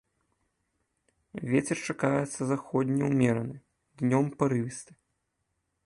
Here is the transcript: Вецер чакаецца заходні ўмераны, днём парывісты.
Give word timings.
Вецер 1.51 1.77
чакаецца 1.95 2.41
заходні 2.53 3.01
ўмераны, 3.13 3.57
днём 4.01 4.25
парывісты. 4.41 4.91